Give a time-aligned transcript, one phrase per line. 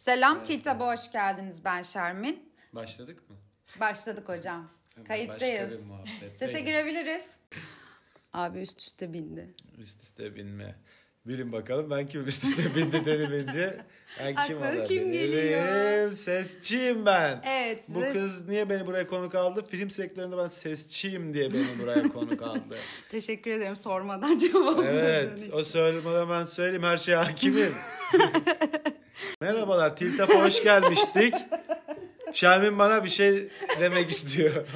[0.00, 2.52] Selam TİTAB'a hoş geldiniz ben Şermin.
[2.72, 3.36] Başladık mı?
[3.80, 4.70] Başladık hocam.
[5.08, 5.92] Kayıttayız.
[6.34, 7.40] Sese girebiliriz.
[8.32, 9.54] Abi üst üste bindi.
[9.78, 10.74] Üst üste binme.
[11.26, 13.84] Bilin bakalım ben kim üst üste bindi denilince
[14.20, 14.86] ben kim Aklına olabilirim?
[14.86, 16.12] kim geliyor?
[16.12, 17.42] Sesçiyim ben.
[17.46, 17.84] Evet.
[17.88, 19.64] Bu size kız niye beni buraya konuk aldı?
[19.70, 22.76] Film sektöründe ben sesçiyim diye beni buraya konuk aldı.
[23.10, 25.52] Teşekkür ederim sormadan cevapladığın evet için.
[25.52, 27.74] o söylemeden ben söyleyeyim her şeye hakimim.
[29.40, 31.34] Merhabalar Tiltap'a hoş gelmiştik.
[32.32, 33.48] Şermin bana bir şey
[33.80, 34.66] demek istiyor.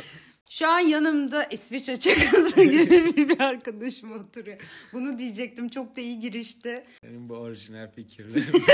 [0.51, 4.59] Şu an yanımda İsviçre çakısı gibi bir arkadaşım oturuyor.
[4.93, 6.85] Bunu diyecektim çok da iyi girişti.
[7.03, 8.47] Benim bu orijinal fikirlerim.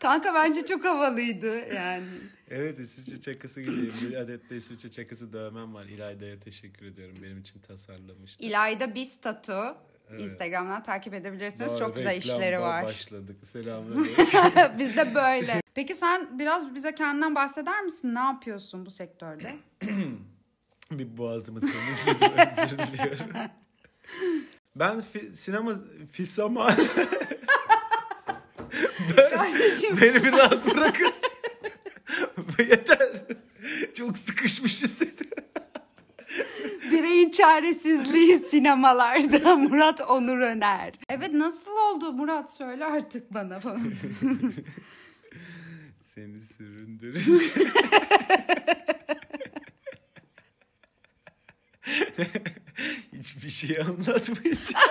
[0.00, 2.04] Kanka bence çok havalıydı yani.
[2.50, 3.92] Evet İsviçre çakısı gibiyim.
[4.10, 5.84] Bir adet de İsviçre çakısı dövmem var.
[5.84, 7.16] İlayda'ya teşekkür ediyorum.
[7.22, 8.44] Benim için tasarlamıştı.
[8.44, 9.76] İlayda Biz Tatu.
[10.10, 10.20] Evet.
[10.20, 11.70] Instagram'dan takip edebilirsiniz.
[11.70, 12.84] Doğru, çok güzel işleri var.
[12.84, 13.46] başladık.
[13.46, 14.24] Selamünaleyküm.
[14.78, 15.62] Biz de böyle.
[15.74, 18.14] Peki sen biraz bize kendinden bahseder misin?
[18.14, 19.56] Ne yapıyorsun bu sektörde?
[20.90, 22.38] bir boğazımı temizledim.
[22.64, 23.26] Özür diliyorum.
[24.76, 25.72] Ben fi- sinema
[26.10, 26.76] fisama
[29.34, 31.12] Kardeşim beni bir rahat bırakın.
[32.58, 33.12] Yeter.
[33.94, 35.29] Çok sıkışmış hissediyorum.
[37.30, 40.92] Bireyin çaresizliği sinemalarda Murat Onur Öner.
[41.08, 43.92] Evet nasıl oldu Murat söyle artık bana falan.
[46.02, 47.32] Seni süründürünce.
[53.12, 54.90] Hiçbir şey anlatmayacağım.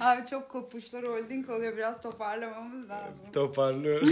[0.00, 3.32] Abi çok kopuşlar holding oluyor biraz toparlamamız lazım.
[3.32, 4.08] Toparlıyorum.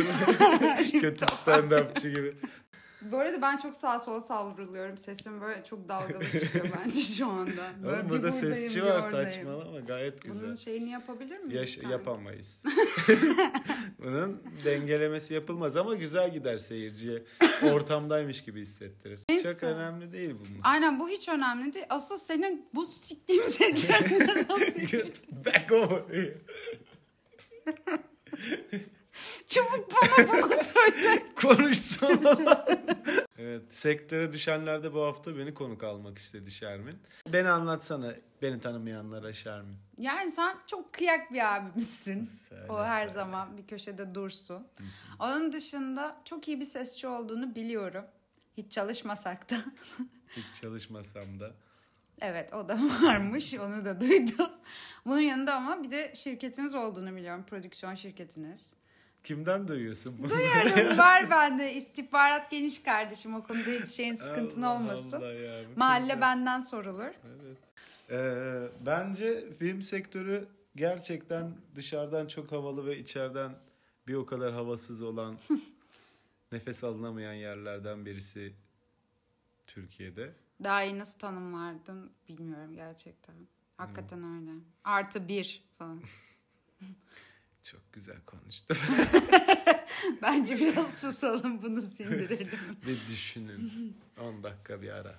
[1.01, 2.35] Kötü stand-upçı gibi.
[3.13, 4.99] Bu arada ben çok sağa sola savruluyorum.
[4.99, 7.51] Sesim böyle çok dalgalı çıkıyor bence şu anda.
[7.83, 9.31] Böyle Oğlum burada sesçi var oradayım.
[9.31, 10.47] saçmalama gayet güzel.
[10.47, 11.59] Bunun şeyini yapabilir miyim?
[11.61, 11.93] Yaş- Yani?
[11.93, 12.63] yapamayız.
[13.99, 17.23] Bunun dengelemesi yapılmaz ama güzel gider seyirciye.
[17.73, 19.19] Ortamdaymış gibi hissettirir.
[19.29, 19.55] Neyse.
[19.55, 20.61] Çok önemli değil bunun.
[20.63, 21.87] Aynen bu hiç önemli değil.
[21.89, 26.39] Asıl senin bu siktiğim sektörde nasıl Get back over here.
[29.49, 31.23] Çabuk bana bunu söyle.
[31.37, 32.67] Konuşsana lan.
[33.39, 36.99] evet, sektöre düşenlerde bu hafta beni konuk almak istedi Şermin.
[37.33, 39.77] Beni anlatsana beni tanımayanlara Şermin.
[39.99, 42.25] Yani sen çok kıyak bir abimizsin.
[42.25, 43.13] Söyle, o her söyle.
[43.13, 44.67] zaman bir köşede dursun.
[45.21, 48.05] Onun dışında çok iyi bir sesçi olduğunu biliyorum.
[48.57, 49.57] Hiç çalışmasak da.
[50.37, 51.53] Hiç çalışmasam da.
[52.21, 53.55] evet o da varmış.
[53.55, 54.51] Onu da duydum.
[55.07, 57.45] Bunun yanında ama bir de şirketiniz olduğunu biliyorum.
[57.47, 58.73] Prodüksiyon şirketiniz.
[59.27, 60.31] Kimden duyuyorsun bunu?
[60.31, 61.75] Duyuyorum var bende.
[61.75, 63.35] İstihbarat geniş kardeşim.
[63.35, 65.17] O konuda hiç şeyin sıkıntın Allah olmasın.
[65.17, 66.21] Allah ya, Mahalle kızlar.
[66.21, 67.03] benden sorulur.
[67.05, 67.57] Evet.
[68.11, 73.53] Ee, bence film sektörü gerçekten dışarıdan çok havalı ve içeriden
[74.07, 75.39] bir o kadar havasız olan
[76.53, 78.53] nefes alınamayan yerlerden birisi
[79.67, 80.33] Türkiye'de.
[80.65, 83.35] Daha iyi nasıl tanımlardın bilmiyorum gerçekten.
[83.77, 84.51] Hakikaten öyle.
[84.85, 86.03] Artı bir falan.
[87.71, 88.77] Çok güzel konuştum.
[90.23, 92.49] Bence biraz susalım bunu sindirelim.
[92.87, 93.97] Ve düşünün.
[94.21, 95.15] 10 dakika bir ara.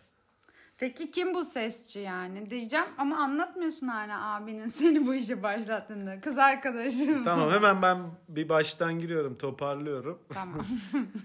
[0.78, 2.50] Peki kim bu sesçi yani?
[2.50, 6.22] Diyeceğim ama anlatmıyorsun hala abinin seni bu işe başlattığında.
[6.22, 7.24] Kız arkadaşım.
[7.24, 10.20] Tamam hemen ben bir baştan giriyorum toparlıyorum.
[10.30, 10.66] Tamam.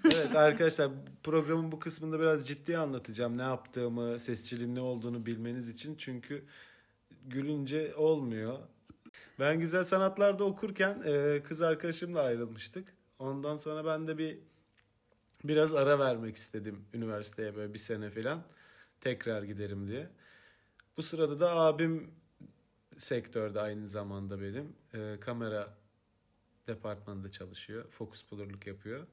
[0.05, 0.91] evet arkadaşlar
[1.23, 5.95] programın bu kısmında biraz ciddi anlatacağım ne yaptığımı, sesçiliğin ne olduğunu bilmeniz için.
[5.99, 6.45] Çünkü
[7.27, 8.59] gülünce olmuyor.
[9.43, 12.95] Ben güzel sanatlarda okurken e, kız arkadaşımla ayrılmıştık.
[13.19, 14.39] Ondan sonra ben de bir
[15.45, 18.43] biraz ara vermek istedim üniversiteye böyle bir sene falan.
[19.01, 20.11] Tekrar giderim diye.
[20.97, 22.11] Bu sırada da abim
[22.99, 24.77] sektörde aynı zamanda benim.
[24.95, 25.75] E, kamera
[26.67, 27.91] departmanında çalışıyor.
[27.91, 29.07] Fokus bulurluk yapıyor.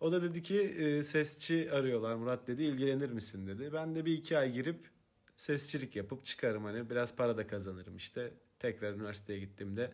[0.00, 3.72] O da dedi ki e, sesçi arıyorlar Murat dedi ilgilenir misin dedi.
[3.72, 4.90] Ben de bir iki ay girip
[5.36, 8.32] sesçilik yapıp çıkarım hani biraz para da kazanırım işte.
[8.58, 9.92] Tekrar üniversiteye gittiğimde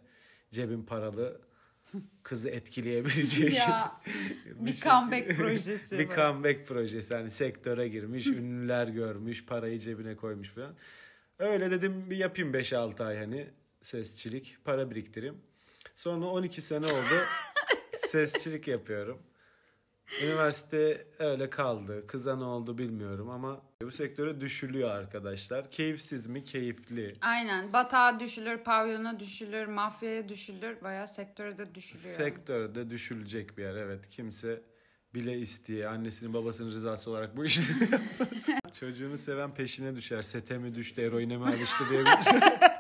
[0.50, 1.40] cebim paralı
[2.22, 4.00] kızı etkileyebileceği ya
[4.46, 5.98] bir şey- comeback projesi.
[5.98, 10.74] bir comeback projesi hani sektöre girmiş ünlüler görmüş parayı cebine koymuş falan.
[11.38, 13.50] Öyle dedim bir yapayım 5-6 ay hani
[13.82, 15.36] sesçilik para biriktireyim.
[15.94, 17.14] Sonra 12 sene oldu
[17.96, 19.22] sesçilik yapıyorum.
[20.24, 22.06] Üniversite öyle kaldı.
[22.06, 25.70] Kıza ne oldu bilmiyorum ama bu sektöre düşülüyor arkadaşlar.
[25.70, 26.44] Keyifsiz mi?
[26.44, 27.16] Keyifli.
[27.20, 27.72] Aynen.
[27.72, 30.82] Batağa düşülür, pavyona düşülür, mafyaya düşülür.
[30.82, 32.14] Bayağı sektöre de düşülüyor.
[32.16, 34.08] Sektörde düşülecek bir yer evet.
[34.08, 34.62] Kimse
[35.14, 38.72] bile isteye annesinin babasının rızası olarak bu yapmaz.
[38.80, 40.22] Çocuğunu seven peşine düşer.
[40.22, 42.04] Sete mi düştü, eroine mi alıştı diye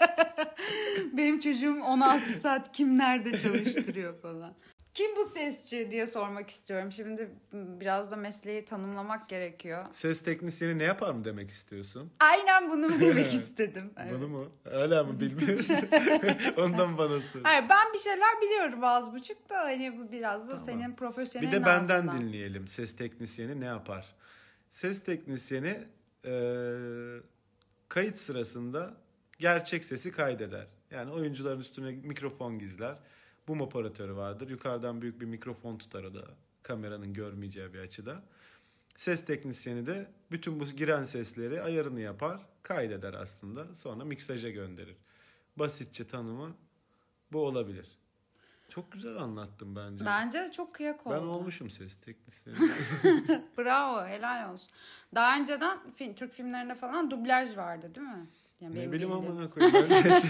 [1.12, 4.54] benim çocuğum 16 saat kim nerede çalıştırıyor falan.
[4.94, 6.92] Kim bu sesçi diye sormak istiyorum.
[6.92, 9.84] Şimdi biraz da mesleği tanımlamak gerekiyor.
[9.90, 12.12] Ses teknisyeni ne yapar mı demek istiyorsun?
[12.20, 13.90] Aynen bunu mu demek istedim.
[13.96, 14.12] Evet.
[14.14, 14.52] Bunu mu?
[14.70, 15.76] Hala mı bilmiyorsun?
[16.56, 17.40] Ondan bana sor.
[17.42, 20.64] Hayır ben bir şeyler biliyorum az buçuk da hani bu biraz da Tamam.
[20.64, 22.20] senin profesyonel Bir de benden ağzından.
[22.20, 22.68] dinleyelim.
[22.68, 24.14] Ses teknisyeni ne yapar?
[24.70, 25.78] Ses teknisyeni
[26.24, 26.32] e,
[27.88, 28.94] kayıt sırasında
[29.38, 30.66] gerçek sesi kaydeder.
[30.90, 32.94] Yani oyuncuların üstüne mikrofon gizler.
[33.48, 34.50] Bum operatörü vardır.
[34.50, 36.24] Yukarıdan büyük bir mikrofon tutar o da.
[36.62, 38.22] Kameranın görmeyeceği bir açıda.
[38.96, 42.40] Ses teknisyeni de bütün bu giren sesleri ayarını yapar.
[42.62, 43.74] Kaydeder aslında.
[43.74, 44.96] Sonra miksaja gönderir.
[45.56, 46.56] Basitçe tanımı
[47.32, 47.98] bu olabilir.
[48.68, 50.04] Çok güzel anlattım bence.
[50.04, 51.14] Bence çok kıyak oldu.
[51.14, 52.56] Ben olmuşum ses teknisyeni.
[53.58, 54.70] Bravo helal olsun.
[55.14, 58.26] Daha önceden film, Türk filmlerinde falan dublaj vardı değil mi?
[58.62, 59.74] Yani ne bileyim amına koyayım.
[59.90, 60.24] Ben, ses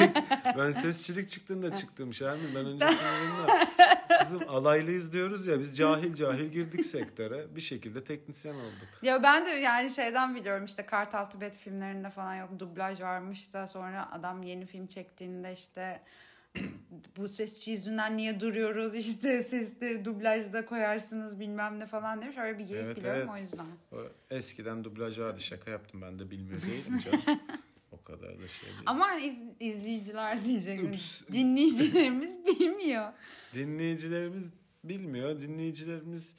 [0.58, 2.54] ben sesçilik çıktığında çıktım Şermin.
[2.54, 3.68] Ben öncesinde.
[4.20, 7.56] Kızım alaylıyız diyoruz ya biz cahil cahil girdik sektöre.
[7.56, 8.88] Bir şekilde teknisyen olduk.
[9.02, 13.66] Ya ben de yani şeyden biliyorum işte Kartal Tibet filmlerinde falan yok dublaj varmış da
[13.66, 16.02] sonra adam yeni film çektiğinde işte
[17.16, 22.38] bu sesçi yüzünden niye duruyoruz işte sesleri dublajda koyarsınız bilmem ne falan demiş.
[22.38, 23.40] Öyle bir geyik Evet, biliyorum evet.
[23.40, 23.66] o yüzden.
[23.92, 23.96] O
[24.30, 27.40] eskiden dublaj vardı şaka yaptım ben de bilmiyor değilim canım.
[28.16, 28.82] kadar da şey değil.
[28.86, 30.94] Ama iz- izleyiciler diyecektim.
[31.32, 33.12] Dinleyicilerimiz bilmiyor.
[33.54, 34.46] Dinleyicilerimiz
[34.84, 35.40] bilmiyor.
[35.40, 36.34] Dinleyicilerimiz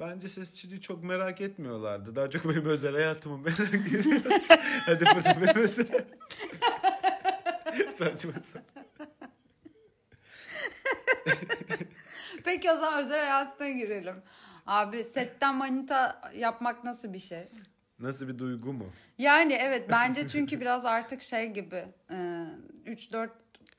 [0.00, 2.16] bence sesçiliği çok merak etmiyorlardı.
[2.16, 4.22] Daha çok benim özel hayatımı merak ediyor.
[4.86, 6.04] Hadi burada benim özel
[7.96, 8.32] Saçma.
[12.44, 14.16] Peki o zaman özel hayatına girelim.
[14.66, 17.48] Abi setten manita yapmak nasıl bir şey?
[17.98, 18.86] Nasıl bir duygu mu?
[19.18, 21.84] Yani evet bence çünkü biraz artık şey gibi
[22.86, 23.28] 3-4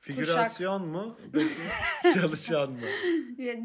[0.00, 1.16] Figürasyon mu?
[2.14, 2.86] Çalışan mı?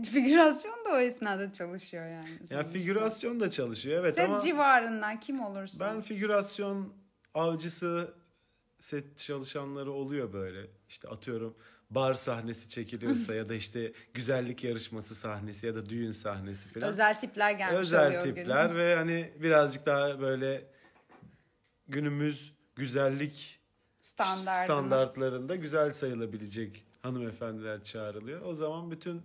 [0.03, 2.29] figürasyon da o esnada çalışıyor yani.
[2.39, 2.63] Ya sonuçta.
[2.63, 5.85] figürasyon da çalışıyor evet Set ama civarından kim olursa.
[5.85, 6.93] ben figürasyon
[7.33, 8.13] avcısı
[8.79, 10.67] set çalışanları oluyor böyle.
[10.89, 11.57] İşte atıyorum
[11.89, 16.87] bar sahnesi çekiliyorsa ya da işte güzellik yarışması sahnesi ya da düğün sahnesi falan.
[16.87, 18.79] Özel tipler gelmiş Özel oluyor tipler günün.
[18.79, 20.67] ve hani birazcık daha böyle
[21.87, 23.59] günümüz güzellik
[24.01, 28.41] standartlarında güzel sayılabilecek hanımefendiler çağrılıyor.
[28.41, 29.21] O zaman bütün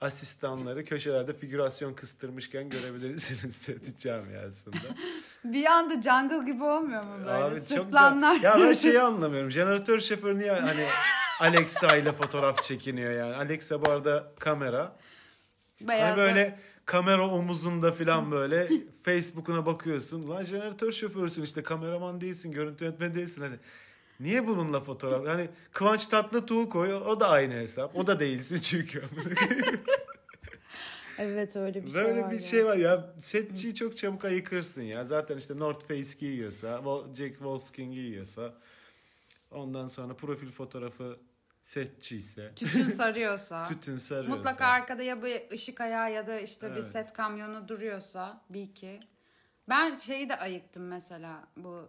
[0.00, 4.76] asistanları köşelerde figürasyon kıstırmışken görebilirsiniz set camiasında.
[5.44, 7.30] Bir anda jungle gibi olmuyor mu böyle?
[7.30, 8.34] Abi çok Sırtlanlar.
[8.34, 8.44] güzel.
[8.60, 9.50] Ya ben şeyi anlamıyorum.
[9.50, 10.86] Jeneratör şoförü niye hani
[11.40, 13.34] Alexa ile fotoğraf çekiniyor yani.
[13.36, 14.96] Alexa bu arada kamera.
[15.80, 18.68] Bayağı Hani da- böyle kamera omuzunda falan böyle
[19.02, 20.28] Facebook'una bakıyorsun.
[20.30, 23.56] Lan jeneratör şoförüsün işte kameraman değilsin, görüntü yönetmeni değilsin hani.
[24.20, 25.26] Niye bununla fotoğraf?
[25.26, 27.96] Hani Kıvanç Tatlıtuğ'u koy o da aynı hesap.
[27.96, 29.02] O da değilsin çünkü.
[31.20, 32.30] Evet öyle bir şey Böyle var.
[32.30, 32.42] bir ya.
[32.46, 33.14] şey var ya.
[33.18, 35.04] Setçiyi çok çabuk ayıkırsın ya.
[35.04, 36.82] Zaten işte North Face giyiyorsa,
[37.16, 38.54] Jack Wolfskin giyiyorsa
[39.50, 41.16] ondan sonra profil fotoğrafı
[41.68, 43.64] setçi ise Tütün sarıyorsa.
[43.64, 44.36] tütün sarıyorsa.
[44.36, 46.84] Mutlaka arkada ya bir ışık ayağı ya da işte bir Evet.
[46.86, 49.00] set kamyonu duruyorsa bir iki.
[49.68, 51.88] Ben şeyi de ayıktım mesela bu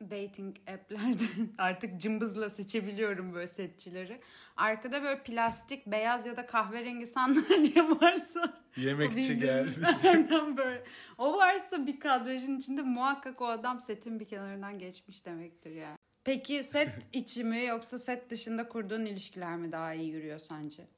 [0.00, 1.22] dating app'lerde
[1.58, 4.20] artık cımbızla seçebiliyorum böyle setçileri.
[4.56, 9.88] Arkada böyle plastik, beyaz ya da kahverengi sandalye varsa Yemekçi gelmiş.
[10.04, 10.84] Aynen böyle.
[11.18, 15.96] O varsa bir kadrajın içinde muhakkak o adam setin bir kenarından geçmiş demektir yani.
[16.24, 20.88] Peki set içi mi yoksa set dışında kurduğun ilişkiler mi daha iyi yürüyor sence?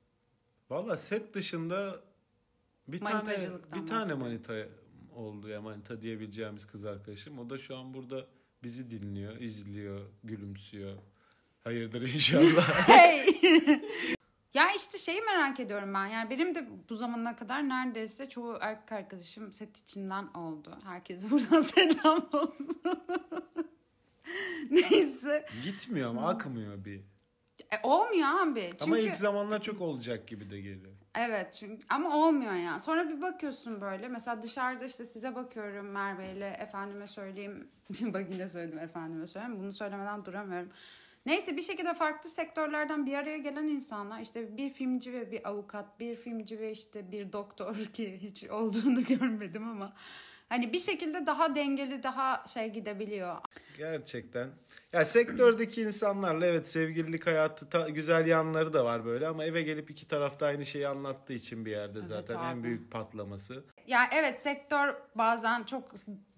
[0.70, 2.00] Valla set dışında
[2.88, 3.38] bir tane
[3.74, 4.54] bir tane manita
[5.14, 7.38] oldu ya manita diyebileceğimiz kız arkadaşım.
[7.38, 8.26] O da şu an burada
[8.62, 10.98] bizi dinliyor, izliyor, gülümsüyor.
[11.64, 12.88] Hayırdır inşallah.
[12.88, 13.40] Hey!
[14.54, 16.06] ya işte şeyi merak ediyorum ben.
[16.06, 20.78] Yani benim de bu zamana kadar neredeyse çoğu erkek arkadaşım set içinden oldu.
[20.84, 23.04] Herkese buradan selam olsun.
[24.70, 25.46] Neyse.
[25.64, 27.00] Gitmiyor ama akmıyor bir.
[27.72, 28.70] E, olmuyor abi.
[28.70, 30.92] Çünkü Ama ilk zamanlar çok olacak gibi de geliyor.
[31.18, 32.78] Evet çünkü ama olmuyor ya.
[32.78, 37.68] Sonra bir bakıyorsun böyle mesela dışarıda işte size bakıyorum Merve ile efendime söyleyeyim.
[38.00, 39.60] Bak yine söyledim efendime söyleyeyim.
[39.60, 40.68] Bunu söylemeden duramıyorum.
[41.26, 46.00] Neyse bir şekilde farklı sektörlerden bir araya gelen insanlar işte bir filmci ve bir avukat,
[46.00, 49.92] bir filmci ve işte bir doktor ki hiç olduğunu görmedim ama
[50.48, 53.36] hani bir şekilde daha dengeli daha şey gidebiliyor.
[53.78, 54.48] Gerçekten.
[54.92, 59.90] Ya sektördeki insanlarla evet sevgililik hayatı ta- güzel yanları da var böyle ama eve gelip
[59.90, 62.46] iki tarafta aynı şeyi anlattığı için bir yerde Evet zaten abi.
[62.46, 63.64] en büyük patlaması.
[63.86, 65.84] Yani evet sektör bazen çok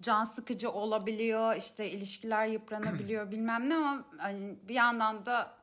[0.01, 1.55] can sıkıcı olabiliyor.
[1.55, 5.56] işte ilişkiler yıpranabiliyor bilmem ne ama hani bir yandan da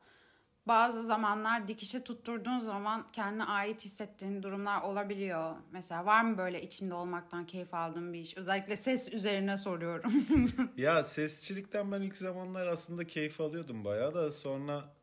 [0.67, 5.55] bazı zamanlar dikişe tutturduğun zaman kendine ait hissettiğin durumlar olabiliyor.
[5.71, 8.37] Mesela var mı böyle içinde olmaktan keyif aldığın bir iş?
[8.37, 10.13] Özellikle ses üzerine soruyorum.
[10.77, 14.93] Ya sesçilikten ben ilk zamanlar aslında keyif alıyordum bayağı da sonra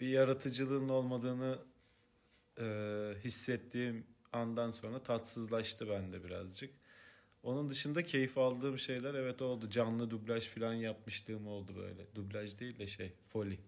[0.00, 1.58] bir yaratıcılığın olmadığını
[2.58, 2.64] e,
[3.24, 6.74] hissettiğim andan sonra tatsızlaştı bende birazcık.
[7.42, 9.70] Onun dışında keyif aldığım şeyler evet oldu.
[9.70, 12.14] Canlı dublaj falan yapmışlığım oldu böyle.
[12.14, 13.60] Dublaj değil de şey Foley.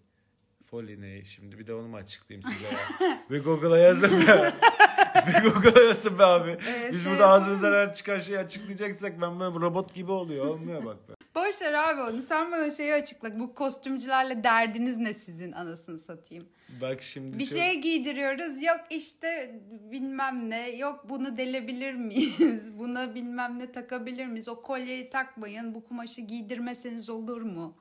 [0.83, 3.19] Ne şimdi bir de onu mu açıklayayım size ya.
[3.31, 4.53] bir Google'a yazın be.
[5.27, 6.51] bir Google'a yazın be abi.
[6.51, 10.47] Ee, Biz şey- burada ağzımızdan her çıkan şeyi açıklayacaksak ben böyle robot gibi oluyor.
[10.47, 11.13] Olmuyor bak be.
[11.35, 12.23] Boş ver abi onu.
[12.23, 13.41] Sen bana şeyi açıkla.
[13.41, 16.47] Bu kostümcülerle derdiniz ne sizin anasını satayım.
[16.81, 18.63] Bak şimdi Bir çok- şey giydiriyoruz.
[18.63, 19.61] Yok işte
[19.93, 20.71] bilmem ne.
[20.77, 22.79] Yok bunu delebilir miyiz?
[22.79, 24.49] Buna bilmem ne takabilir miyiz?
[24.49, 25.75] O kolyeyi takmayın.
[25.75, 27.77] Bu kumaşı giydirmeseniz olur mu?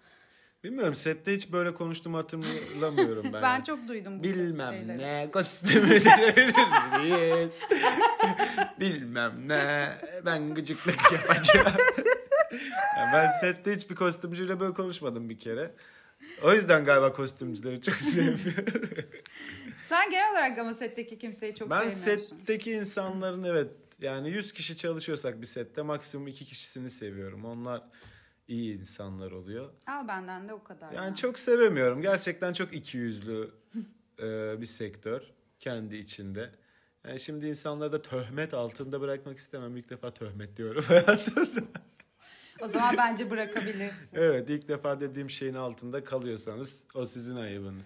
[0.63, 3.41] Bilmiyorum sette hiç böyle konuştuğumu hatırlamıyorum ben.
[3.41, 4.98] Ben çok duydum bu Bilmem şeyleri.
[4.98, 7.53] ne kostümü denebilir miyiz?
[8.79, 9.89] Bilmem ne
[10.25, 11.74] ben gıcıklık yapacağım.
[12.98, 15.72] Ya ben sette hiçbir kostümcüyle böyle konuşmadım bir kere.
[16.43, 18.65] O yüzden galiba kostümcüleri çok sevmiyorum.
[19.86, 22.38] Sen genel olarak ama setteki kimseyi çok ben sevmiyorsun.
[22.38, 23.67] setteki insanların evet
[24.01, 27.46] yani 100 kişi çalışıyorsak bir sette maksimum 2 kişisini seviyorum.
[27.46, 27.82] Onlar
[28.47, 29.69] iyi insanlar oluyor.
[29.88, 30.91] Al benden de o kadar.
[30.91, 31.15] Yani ya.
[31.15, 32.01] çok sevemiyorum.
[32.01, 33.51] Gerçekten çok ikiyüzlü
[34.19, 35.21] e, bir sektör
[35.59, 36.51] kendi içinde.
[37.07, 39.77] Yani şimdi insanları da töhmet altında bırakmak istemem.
[39.77, 41.62] İlk defa töhmet diyorum hayatımda.
[42.62, 44.17] O zaman bence bırakabilirsin.
[44.17, 47.85] evet ilk defa dediğim şeyin altında kalıyorsanız o sizin ayıbınız.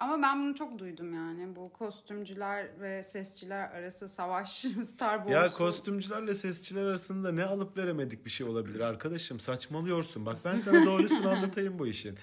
[0.00, 1.56] Ama ben bunu çok duydum yani.
[1.56, 4.50] Bu kostümcüler ve sesçiler arası savaş
[4.84, 5.30] Star Wars'u.
[5.30, 9.40] Ya kostümcülerle sesçiler arasında ne alıp veremedik bir şey olabilir arkadaşım.
[9.40, 10.26] Saçmalıyorsun.
[10.26, 12.18] Bak ben sana doğrusunu anlatayım bu işin.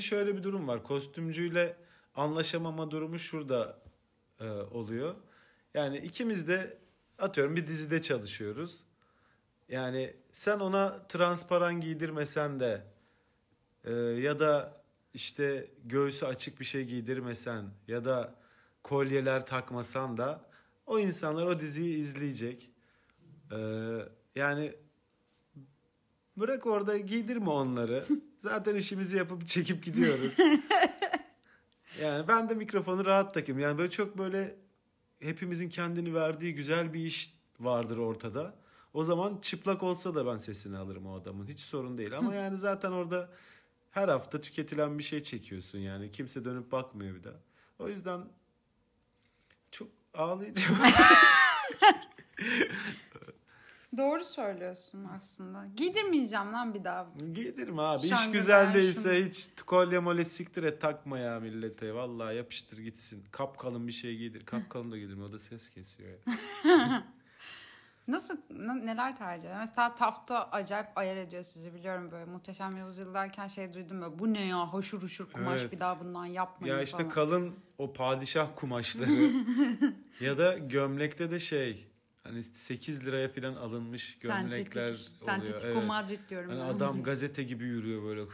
[0.00, 0.82] Şöyle bir durum var.
[0.82, 1.76] Kostümcüyle
[2.14, 3.78] anlaşamama durumu şurada
[4.40, 5.14] e, oluyor.
[5.74, 6.78] Yani ikimiz de
[7.18, 8.84] atıyorum bir dizide çalışıyoruz.
[9.68, 12.82] Yani sen ona transparan giydirmesen de
[13.84, 14.83] e, ya da
[15.14, 18.34] işte göğsü açık bir şey giydirmesen ya da
[18.82, 20.44] kolyeler takmasan da
[20.86, 22.70] o insanlar o diziyi izleyecek.
[23.52, 23.56] Ee,
[24.34, 24.74] yani
[26.36, 28.04] bırak orada giydirme onları.
[28.38, 30.36] Zaten işimizi yapıp çekip gidiyoruz.
[32.00, 33.58] yani ben de mikrofonu rahat takayım.
[33.58, 34.56] Yani böyle çok böyle
[35.20, 38.54] hepimizin kendini verdiği güzel bir iş vardır ortada.
[38.94, 41.46] O zaman çıplak olsa da ben sesini alırım o adamın.
[41.46, 42.18] Hiç sorun değil.
[42.18, 43.30] Ama yani zaten orada
[43.94, 46.10] her hafta tüketilen bir şey çekiyorsun yani.
[46.10, 47.34] Kimse dönüp bakmıyor bir daha.
[47.78, 48.20] O yüzden
[49.70, 50.78] çok ağlayacağım.
[53.96, 55.66] Doğru söylüyorsun aslında.
[55.76, 57.06] Giydirmeyeceğim lan bir daha.
[57.32, 58.02] Giydirme abi.
[58.06, 61.94] İş Şangı güzel değilse şunu- hiç kolye mole siktir et takma ya millete.
[61.94, 63.24] Vallahi yapıştır gitsin.
[63.30, 64.46] Kapkalın bir şey giydir.
[64.46, 66.10] Kapkalın da giydirme o da ses kesiyor.
[66.10, 67.04] ya.
[68.08, 69.60] Nasıl n- neler tercih ediyor?
[69.60, 74.46] Mesela Tafta acayip ayar ediyor sizi biliyorum böyle muhteşem yüzyıldayken şey duydum böyle bu ne
[74.46, 75.72] ya hoşur hoşur kumaş Evet.
[75.72, 77.08] bir daha bundan yapmayın ya işte falan.
[77.10, 79.10] kalın o padişah kumaşları
[80.20, 81.86] ya da gömlekte de şey
[82.22, 84.96] hani 8 liraya falan alınmış gömlekler oluyor.
[84.96, 85.76] Sentetik, sentetik Evet.
[85.76, 86.66] o Madrid diyorum Hani ben.
[86.74, 88.20] adam gazete gibi yürüyor böyle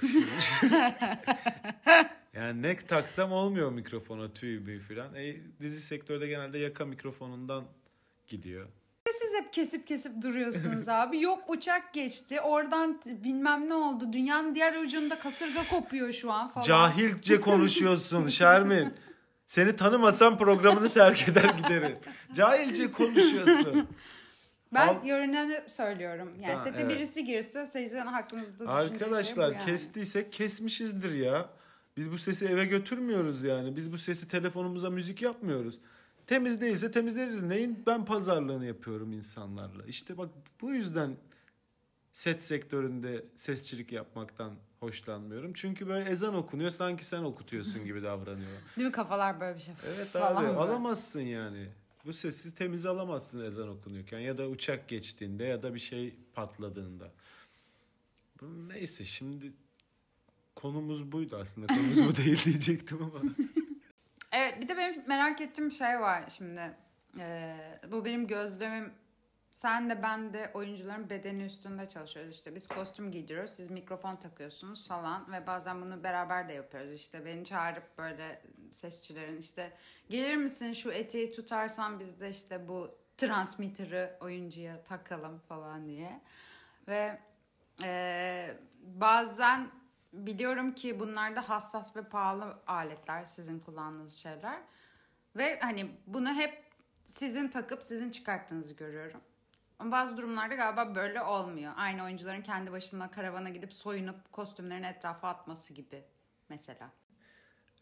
[2.35, 5.15] yani ne taksam olmuyor mikrofona tüy büy falan.
[5.15, 7.65] E, dizi sektörde genelde yaka mikrofonundan
[8.27, 8.67] gidiyor.
[9.19, 11.21] Siz hep kesip kesip duruyorsunuz abi.
[11.21, 14.12] Yok uçak geçti oradan bilmem ne oldu.
[14.12, 16.64] Dünyanın diğer ucunda kasırga kopuyor şu an falan.
[16.67, 18.95] Cahilce konuşuyorsun Şermin.
[19.47, 21.95] Seni tanımasam programını terk eder giderim.
[22.35, 23.88] Cahilce konuşuyorsun.
[24.75, 26.33] Ben Al- görüneni söylüyorum.
[26.40, 26.90] Yani Ha, sete evet.
[26.97, 29.67] birisi girse seyircinin hakkınızda Arkadaşlar şey yani.
[29.71, 31.49] kestiysek kesmişizdir ya.
[31.97, 33.76] Biz bu sesi eve götürmüyoruz yani.
[33.76, 35.79] Biz bu sesi telefonumuza müzik yapmıyoruz.
[36.31, 37.43] Temiz değilse temizleriz.
[37.43, 39.87] Neyin ben pazarlığını yapıyorum insanlarla.
[39.87, 40.29] İşte bak
[40.61, 41.17] bu yüzden
[42.13, 45.53] set sektöründe sesçilik yapmaktan hoşlanmıyorum.
[45.53, 48.51] Çünkü böyle ezan okunuyor sanki sen okutuyorsun gibi davranıyor.
[48.77, 49.75] Değil mi kafalar böyle bir şey.
[49.87, 50.59] Evet falan abi böyle.
[50.59, 51.69] alamazsın yani.
[52.05, 57.13] Bu sesi temiz alamazsın ezan okunuyorken ya da uçak geçtiğinde ya da bir şey patladığında.
[58.43, 59.53] Neyse şimdi
[60.55, 61.67] konumuz buydu aslında.
[61.67, 63.35] Konumuz bu değil diyecektim ama.
[64.33, 66.77] Evet bir de benim merak ettiğim şey var şimdi.
[67.19, 67.57] Ee,
[67.93, 68.93] bu benim gözlemim.
[69.51, 72.35] Sen de ben de oyuncuların bedeni üstünde çalışıyoruz.
[72.35, 73.51] İşte biz kostüm giydiriyoruz.
[73.51, 75.33] Siz mikrofon takıyorsunuz falan.
[75.33, 76.93] Ve bazen bunu beraber de yapıyoruz.
[76.93, 79.73] İşte beni çağırıp böyle sesçilerin işte
[80.09, 86.21] gelir misin şu eteği tutarsan biz de işte bu transmitter'ı oyuncuya takalım falan diye.
[86.89, 87.19] Ve
[87.83, 89.71] e, bazen
[90.12, 94.62] biliyorum ki bunlar da hassas ve pahalı aletler sizin kullandığınız şeyler.
[95.37, 96.64] Ve hani bunu hep
[97.05, 99.21] sizin takıp sizin çıkarttığınızı görüyorum.
[99.79, 101.73] Ama bazı durumlarda galiba böyle olmuyor.
[101.76, 106.05] Aynı oyuncuların kendi başına karavana gidip soyunup kostümlerini etrafa atması gibi
[106.49, 106.90] mesela.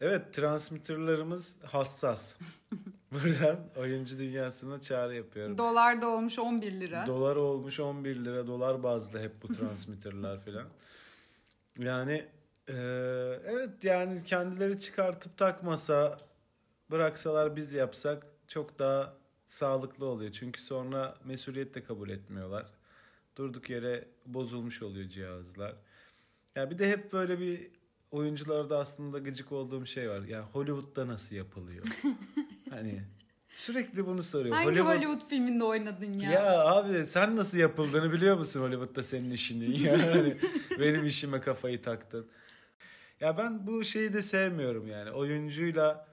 [0.01, 2.35] Evet transmitterlarımız hassas.
[3.11, 5.57] Buradan oyuncu dünyasına çağrı yapıyorum.
[5.57, 7.07] Dolar da olmuş 11 lira.
[7.07, 10.65] Dolar olmuş 11 lira dolar bazlı hep bu transmitterlar falan.
[11.79, 12.25] Yani
[12.67, 12.73] e,
[13.45, 16.17] evet yani kendileri çıkartıp takmasa
[16.91, 19.13] bıraksalar biz yapsak çok daha
[19.45, 20.31] sağlıklı oluyor.
[20.31, 22.65] Çünkü sonra mesuliyet de kabul etmiyorlar.
[23.37, 25.75] Durduk yere bozulmuş oluyor cihazlar.
[26.55, 27.71] Ya bir de hep böyle bir
[28.11, 30.21] oyuncularda aslında gıcık olduğum şey var.
[30.21, 31.85] Yani Hollywood'da nasıl yapılıyor?
[32.69, 33.03] hani
[33.53, 34.55] sürekli bunu soruyor.
[34.55, 35.27] Hangi Hollywood...
[35.29, 36.31] filminde oynadın ya?
[36.31, 39.71] Ya abi sen nasıl yapıldığını biliyor musun Hollywood'da senin işinin?
[39.85, 40.37] Yani
[40.79, 42.27] benim işime kafayı taktın.
[43.19, 45.11] Ya ben bu şeyi de sevmiyorum yani.
[45.11, 46.07] Oyuncuyla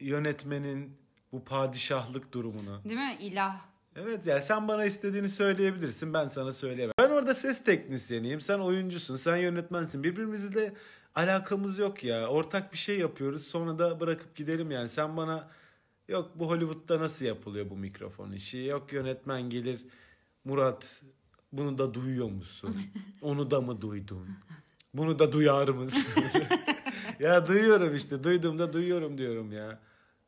[0.00, 0.96] yönetmenin
[1.32, 2.80] bu padişahlık durumunu.
[2.84, 3.16] Değil mi?
[3.20, 3.60] İlah.
[3.96, 6.94] Evet ya sen bana istediğini söyleyebilirsin ben sana söyleyemem.
[6.98, 10.74] Ben orada ses teknisyeniyim sen oyuncusun sen yönetmensin birbirimizle
[11.14, 15.48] alakamız yok ya ortak bir şey yapıyoruz sonra da bırakıp gidelim yani sen bana
[16.10, 19.86] yok bu Hollywood'da nasıl yapılıyor bu mikrofon işi yok yönetmen gelir
[20.44, 21.02] Murat
[21.52, 22.76] bunu da duyuyor musun
[23.20, 24.28] onu da mı duydun
[24.94, 26.24] bunu da duyar mısın
[27.20, 29.80] ya duyuyorum işte duyduğumda duyuyorum diyorum ya.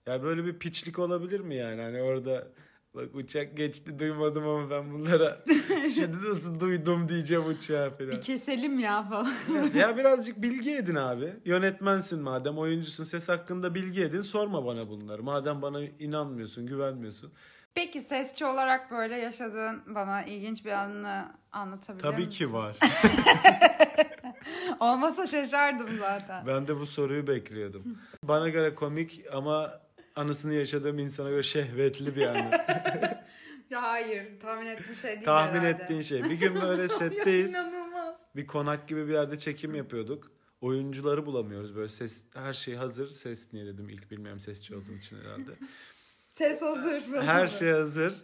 [0.07, 1.83] Ya böyle bir piçlik olabilir mi yani?
[1.83, 2.49] Hani orada
[2.95, 5.45] bak uçak geçti duymadım ama ben bunlara
[5.95, 8.11] şimdi nasıl duydum diyeceğim uçağa falan.
[8.11, 9.31] Bir keselim ya falan.
[9.75, 11.33] Ya birazcık bilgi edin abi.
[11.45, 14.21] Yönetmensin madem, oyuncusun, ses hakkında bilgi edin.
[14.21, 15.23] Sorma bana bunları.
[15.23, 17.33] Madem bana inanmıyorsun, güvenmiyorsun.
[17.75, 22.31] Peki sesçi olarak böyle yaşadığın bana ilginç bir anını anlatabilir Tabii misin?
[22.31, 22.77] ki var.
[24.81, 26.47] Olmasa şaşardım zaten.
[26.47, 27.99] Ben de bu soruyu bekliyordum.
[28.25, 29.82] Bana göre komik ama
[30.17, 32.51] anısını yaşadığım insana göre şehvetli bir anı.
[33.71, 35.83] Ya hayır tahmin ettiğim şey değil Tahmin herhalde.
[35.85, 36.25] ettiğin şey.
[36.25, 37.51] Bir gün böyle setteyiz.
[37.51, 38.21] İnanılmaz.
[38.37, 40.31] Bir konak gibi bir yerde çekim yapıyorduk.
[40.61, 41.77] Oyuncuları bulamıyoruz.
[41.77, 43.09] Böyle ses her şey hazır.
[43.11, 45.51] Ses niye dedim ilk bilmiyorum sesçi olduğum için herhalde.
[46.31, 47.23] Ses hazır falan.
[47.23, 48.15] Her şey hazır.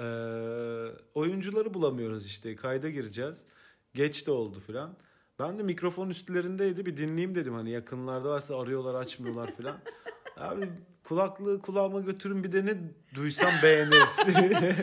[0.00, 0.04] Ee,
[1.14, 2.56] oyuncuları bulamıyoruz işte.
[2.56, 3.42] Kayda gireceğiz.
[3.94, 4.96] Geç de oldu filan.
[5.38, 6.86] Ben de mikrofon üstlerindeydi.
[6.86, 7.54] Bir dinleyeyim dedim.
[7.54, 9.76] Hani yakınlarda varsa arıyorlar açmıyorlar filan.
[10.36, 10.68] Abi
[11.04, 12.74] kulaklığı kulağıma götürün bir de ne
[13.14, 14.36] duysam beğenirsiniz.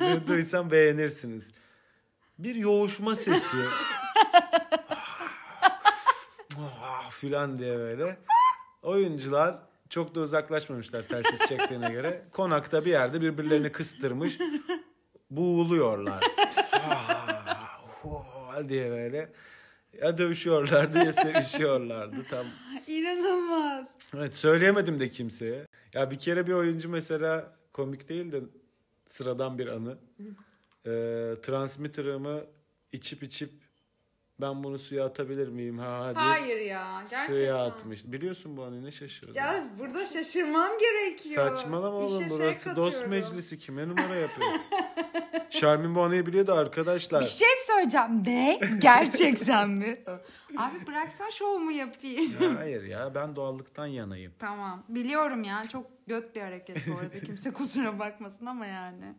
[0.00, 1.52] ne duysam beğenirsiniz.
[2.38, 3.56] Bir yoğuşma sesi.
[6.60, 8.18] Ah, filan diye böyle.
[8.82, 12.24] Oyuncular çok da uzaklaşmamışlar telsiz çektiğine göre.
[12.32, 14.38] Konakta bir yerde birbirlerini kıstırmış.
[15.30, 16.24] Buğuluyorlar.
[16.72, 19.32] Ah, hua diye böyle.
[20.02, 22.16] Ya dövüşüyorlardı ya sevişiyorlardı.
[22.30, 22.46] Tam
[23.04, 23.96] İnanılmaz.
[24.14, 25.66] Evet söyleyemedim de kimseye.
[25.92, 28.40] Ya bir kere bir oyuncu mesela komik değil de
[29.06, 29.98] sıradan bir anı.
[30.86, 30.90] Ee,
[31.42, 32.44] transmitter'ımı
[32.92, 33.50] içip içip
[34.40, 36.18] ben bunu suya atabilir miyim ha hadi.
[36.18, 37.34] Hayır ya gerçekten.
[37.34, 38.04] Suya atmış.
[38.04, 39.34] Biliyorsun bu anı ne şaşırdın.
[39.34, 41.48] Ya burada şaşırmam gerekiyor.
[41.48, 43.10] Saçmalama oğlum şey burası dost katıyorum.
[43.10, 44.60] meclisi kime numara yapıyorsun?
[45.50, 47.20] Şarmin bu anıyı biliyordu arkadaşlar.
[47.20, 48.22] Bir şey söyleyeceğim.
[48.26, 48.60] Ne?
[48.78, 49.96] Gerçekten mi?
[50.56, 52.32] Abi bıraksan şovumu yapayım.
[52.42, 54.32] Ya hayır ya ben doğallıktan yanayım.
[54.38, 54.84] Tamam.
[54.88, 55.62] Biliyorum ya.
[55.72, 57.20] Çok göt bir hareket bu arada.
[57.20, 59.14] Kimse kusura bakmasın ama yani.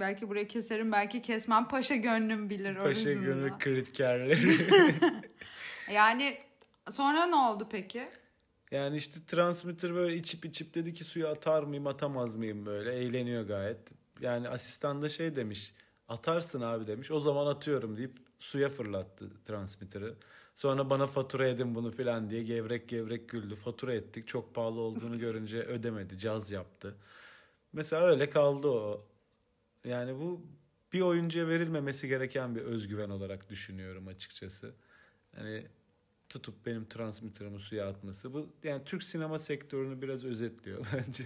[0.00, 1.68] Belki burayı keserim, belki kesmem.
[1.68, 3.24] Paşa gönlüm bilir Paşa orasını.
[3.24, 4.58] gönül kritkerleri.
[5.92, 6.36] Yani
[6.90, 8.08] sonra ne oldu peki?
[8.70, 13.42] Yani işte transmitter böyle içip içip dedi ki suya atar mıyım atamaz mıyım böyle eğleniyor
[13.46, 13.78] gayet.
[14.20, 15.74] Yani asistan da şey demiş
[16.08, 20.14] atarsın abi demiş o zaman atıyorum deyip suya fırlattı transmitter'ı.
[20.54, 23.56] Sonra bana fatura edin bunu filan diye gevrek gevrek güldü.
[23.56, 26.96] Fatura ettik çok pahalı olduğunu görünce ödemedi caz yaptı.
[27.72, 29.06] Mesela öyle kaldı o.
[29.84, 30.46] Yani bu
[30.92, 34.74] bir oyuncuya verilmemesi gereken bir özgüven olarak düşünüyorum açıkçası.
[35.36, 35.66] Hani
[36.28, 38.34] tutup benim transmitterımı suya atması.
[38.34, 41.24] Bu yani Türk sinema sektörünü biraz özetliyor bence.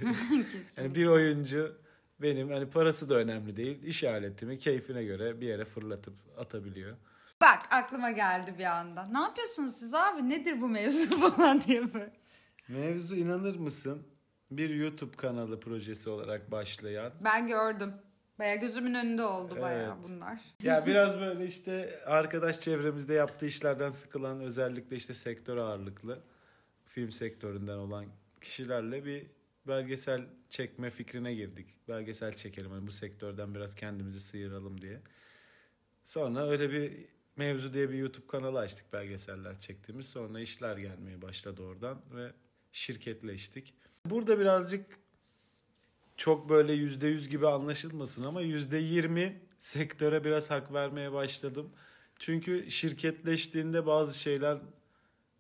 [0.77, 1.77] Yani bir oyuncu
[2.23, 3.83] benim hani parası da önemli değil.
[3.83, 6.97] iş aletimi keyfine göre bir yere fırlatıp atabiliyor.
[7.41, 9.07] Bak aklıma geldi bir anda.
[9.13, 10.29] Ne yapıyorsunuz siz abi?
[10.29, 12.13] Nedir bu mevzu falan diye böyle.
[12.69, 14.03] Mevzu inanır mısın?
[14.51, 17.13] Bir YouTube kanalı projesi olarak başlayan.
[17.25, 17.93] Ben gördüm.
[18.39, 20.09] Baya gözümün önünde oldu bayağı Evet.
[20.09, 20.41] bunlar.
[20.63, 26.19] Ya biraz böyle işte arkadaş çevremizde yaptığı işlerden sıkılan özellikle işte sektör ağırlıklı
[26.87, 28.07] film sektöründen olan
[28.41, 29.27] kişilerle bir
[29.69, 31.67] belgesel çekme fikrine girdik.
[31.89, 35.01] Belgesel çekelim hani bu sektörden biraz kendimizi sıyıralım diye.
[36.05, 36.93] Sonra öyle bir
[37.37, 40.07] Mevzu diye bir YouTube kanalı açtık belgeseller çektiğimiz.
[40.07, 42.33] Sonra işler gelmeye başladı oradan ve
[42.73, 43.75] şirketleştik.
[44.07, 44.87] Burada birazcık
[46.17, 51.71] çok böyle yüzde yüz gibi anlaşılmasın ama yüzde yirmi sektöre biraz hak vermeye başladım.
[52.19, 54.59] Çünkü şirketleştiğinde bazı şeyler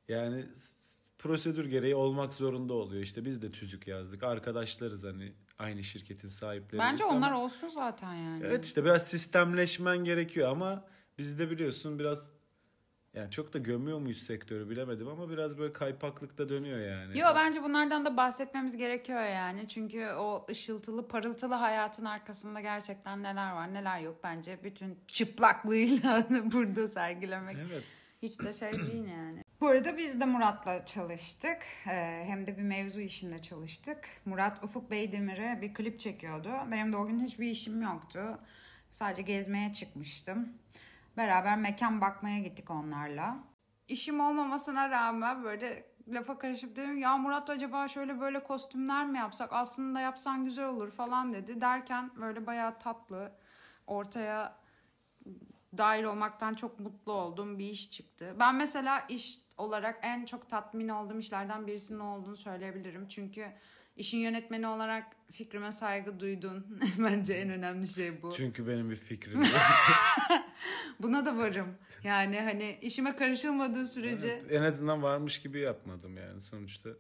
[0.08, 0.44] yani
[1.18, 3.02] prosedür gereği olmak zorunda oluyor.
[3.02, 4.22] İşte biz de tüzük yazdık.
[4.22, 6.78] Arkadaşlarız hani aynı şirketin sahipleri.
[6.78, 8.42] Bence onlar olsun zaten yani.
[8.46, 10.84] Evet işte biraz sistemleşmen gerekiyor ama
[11.18, 12.33] bizde biliyorsun biraz
[13.14, 17.18] yani çok da gömüyor muyuz sektörü bilemedim ama biraz böyle kaypaklıkta dönüyor yani.
[17.18, 19.68] Yo bence bunlardan da bahsetmemiz gerekiyor yani.
[19.68, 26.88] Çünkü o ışıltılı parıltılı hayatın arkasında gerçekten neler var neler yok bence bütün çıplaklığıyla burada
[26.88, 27.85] sergilemek Evet.
[28.22, 29.44] hiç de şey değil yani.
[29.61, 31.59] Bu arada biz de Murat'la çalıştık.
[31.90, 34.09] Ee, hem de bir mevzu işinde çalıştık.
[34.24, 36.50] Murat Ufuk Beydemir'e bir klip çekiyordu.
[36.70, 38.38] Benim de o gün hiçbir işim yoktu.
[38.90, 40.48] Sadece gezmeye çıkmıştım.
[41.16, 43.37] Beraber mekan bakmaya gittik onlarla.
[43.88, 49.53] İşim olmamasına rağmen böyle lafa karışıp dedim ya Murat acaba şöyle böyle kostümler mi yapsak
[49.53, 53.33] aslında yapsan güzel olur falan dedi derken böyle bayağı tatlı
[53.87, 54.57] ortaya
[55.79, 58.37] dahil olmaktan çok mutlu olduğum bir iş çıktı.
[58.40, 63.09] Ben mesela iş olarak en çok tatmin olduğum işlerden birisinin olduğunu söyleyebilirim.
[63.09, 63.53] Çünkü
[63.96, 66.80] işin yönetmeni olarak fikrime saygı duydun.
[66.98, 68.33] Bence en önemli şey bu.
[68.33, 69.50] Çünkü benim bir fikrim yok.
[71.00, 71.74] Buna da varım.
[72.04, 76.90] Yani hani işime karışılmadığı sürece Evet, en azından varmış gibi yapmadım yani sonuçta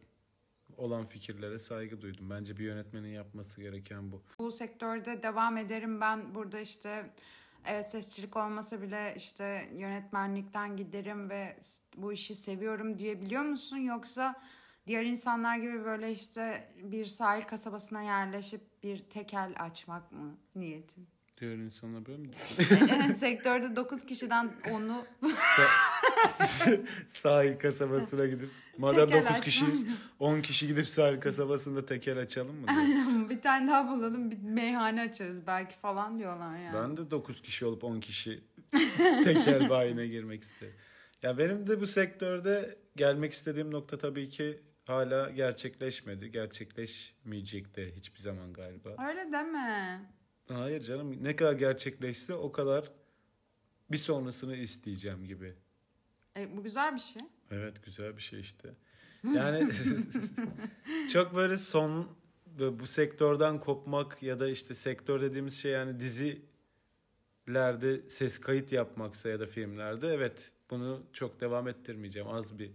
[0.76, 2.30] olan fikirlere saygı duydum.
[2.30, 4.22] Bence bir yönetmenin yapması gereken bu.
[4.38, 6.00] bu sektörde devam ederim.
[6.00, 7.10] Ben burada işte
[7.66, 11.56] evet sesçilik olmasa bile işte yönetmenlikten giderim ve
[11.96, 13.76] bu işi seviyorum diyebiliyor musun?
[13.76, 14.42] Yoksa
[14.86, 21.06] diğer insanlar gibi böyle işte bir sahil kasabasına yerleşip bir tekel açmak mı niyetin?
[21.40, 22.88] Diğer insanlar böyle mi düşünüyor?
[23.06, 25.04] evet sektörde 9 kişiden onu
[26.28, 29.44] Sa- sahil kasabasına gidip madem Tekel 9 açmak.
[29.44, 29.86] kişiyiz
[30.18, 32.68] 10 kişi gidip sahil kasabasında tekel açalım mı?
[32.68, 32.78] diyor.
[32.78, 36.74] Aynen, bir tane daha bulalım bir meyhane açarız belki falan diyorlar yani.
[36.74, 38.44] Ben de 9 kişi olup 10 kişi
[39.24, 40.74] tekel bayine girmek isterim.
[41.22, 46.30] Ya benim de bu sektörde gelmek istediğim nokta tabii ki hala gerçekleşmedi.
[46.30, 48.96] Gerçekleşmeyecek de hiçbir zaman galiba.
[49.08, 50.00] Öyle deme.
[50.48, 52.90] Hayır canım ne kadar gerçekleşse o kadar
[53.90, 55.54] bir sonrasını isteyeceğim gibi.
[56.36, 57.22] E, bu güzel bir şey.
[57.50, 58.74] Evet güzel bir şey işte.
[59.24, 59.70] Yani
[61.12, 62.08] çok böyle son
[62.58, 69.40] bu sektörden kopmak ya da işte sektör dediğimiz şey yani dizilerde ses kayıt yapmaksa ya
[69.40, 72.28] da filmlerde evet bunu çok devam ettirmeyeceğim.
[72.28, 72.70] Az bir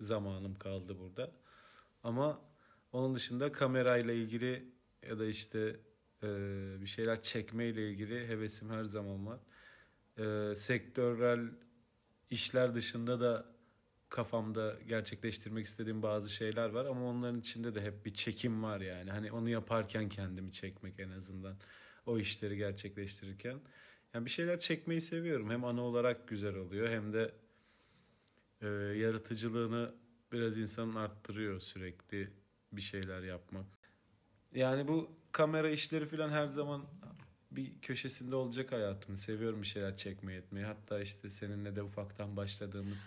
[0.00, 1.32] zamanım kaldı burada.
[2.02, 2.40] Ama
[2.92, 4.72] onun dışında kamerayla ilgili
[5.08, 5.76] ya da işte
[6.22, 6.28] e,
[6.80, 9.40] bir şeyler çekmeyle ilgili hevesim her zaman var.
[10.18, 11.50] E, sektörel
[12.30, 13.54] işler dışında da
[14.08, 19.10] kafamda gerçekleştirmek istediğim bazı şeyler var ama onların içinde de hep bir çekim var yani.
[19.10, 21.56] Hani onu yaparken kendimi çekmek en azından
[22.06, 23.60] o işleri gerçekleştirirken.
[24.14, 25.50] Yani bir şeyler çekmeyi seviyorum.
[25.50, 27.32] Hem ana olarak güzel oluyor hem de
[28.60, 29.94] e, yaratıcılığını
[30.32, 32.30] biraz insanın arttırıyor sürekli
[32.72, 33.66] bir şeyler yapmak.
[34.54, 36.84] Yani bu kamera işleri falan her zaman
[37.50, 39.16] bir köşesinde olacak hayatımın.
[39.16, 40.66] Seviyorum bir şeyler çekmeyi etmeyi.
[40.66, 43.06] Hatta işte seninle de ufaktan başladığımız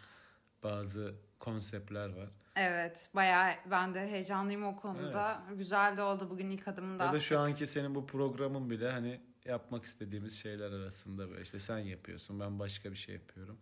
[0.64, 2.30] bazı konseptler var.
[2.56, 5.44] Evet bayağı ben de heyecanlıyım o konuda.
[5.58, 8.92] Güzel de oldu bugün ilk adımını da Ya da şu anki senin bu programın bile
[8.92, 13.58] hani yapmak istediğimiz şeyler arasında böyle işte sen yapıyorsun ben başka bir şey yapıyorum.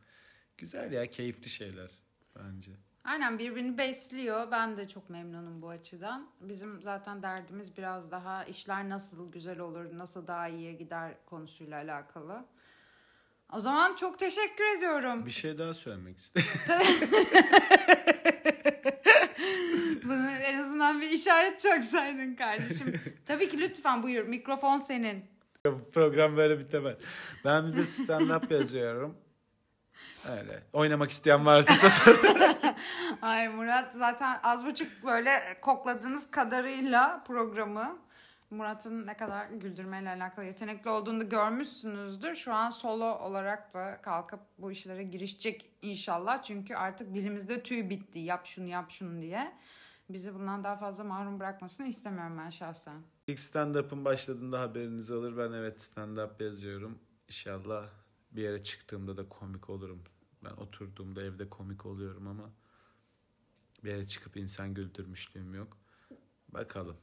[0.58, 1.92] Güzel ya keyifli şeyler
[2.36, 2.72] bence.
[3.04, 4.52] Aynen birbirini besliyor.
[4.52, 6.30] Ben de çok memnunum bu açıdan.
[6.42, 12.46] Bizim zaten derdimiz biraz daha işler nasıl güzel olur, nasıl daha iyiye gider konusuyla alakalı.
[13.54, 15.26] O zaman çok teşekkür ediyorum.
[15.26, 16.48] Bir şey daha söylemek istedim.
[20.04, 23.02] Bunu en azından bir işaret çaksaydın kardeşim.
[23.26, 24.26] Tabii ki lütfen buyur.
[24.28, 25.26] Mikrofon senin.
[25.94, 26.98] Program böyle bitemez.
[27.46, 29.18] Ben bir de stand-up yazıyorum.
[30.32, 30.64] Öyle.
[30.74, 31.74] Oynamak isteyen varsa.
[33.22, 38.00] Ay Murat zaten az buçuk böyle kokladığınız kadarıyla programı
[38.50, 42.36] Murat'ın ne kadar güldürmeyle alakalı yetenekli olduğunu görmüşsünüzdür.
[42.36, 46.42] Şu an solo olarak da kalkıp bu işlere girişecek inşallah.
[46.44, 48.20] Çünkü artık dilimizde tüy bitti.
[48.20, 49.58] Yap şunu yap şunu diye.
[50.10, 52.94] Bizi bundan daha fazla mahrum bırakmasını istemiyorum ben şahsen.
[53.28, 55.38] İlk stand-up'ın başladığında haberiniz olur.
[55.38, 57.00] Ben evet stand-up yazıyorum.
[57.28, 57.86] İnşallah
[58.32, 60.04] bir yere çıktığımda da komik olurum.
[60.46, 62.50] Ben oturduğumda evde komik oluyorum ama
[63.84, 65.78] bir yere çıkıp insan güldürmüşlüğüm yok.
[66.50, 66.98] Bakalım.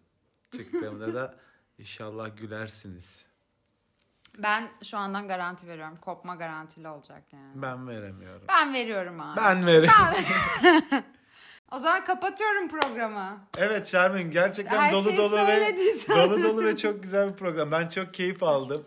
[0.56, 1.38] Çıktığımda da
[1.78, 3.26] inşallah gülersiniz.
[4.38, 5.98] Ben şu andan garanti veriyorum.
[6.00, 7.62] Kopma garantili olacak yani.
[7.62, 8.46] Ben veremiyorum.
[8.48, 9.40] Ben veriyorum abi.
[9.40, 11.04] Ben veriyorum.
[11.72, 13.40] O zaman kapatıyorum programı.
[13.56, 15.76] Evet Şermin gerçekten Her dolu dolu ve
[16.08, 17.72] dolu dolu ve çok güzel bir program.
[17.72, 18.86] Ben çok keyif aldım.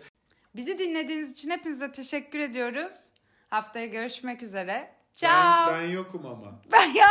[0.55, 3.09] Bizi dinlediğiniz için hepinize teşekkür ediyoruz.
[3.49, 4.71] Haftaya görüşmek üzere.
[4.71, 5.73] Ben, Ciao.
[5.73, 6.61] ben yokum ama.
[6.71, 7.07] Ben ya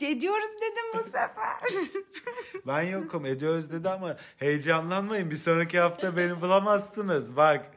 [0.00, 1.56] ediyoruz dedim bu sefer.
[2.66, 5.30] Ben yokum ediyoruz dedi ama heyecanlanmayın.
[5.30, 7.36] Bir sonraki hafta beni bulamazsınız.
[7.36, 7.70] Bak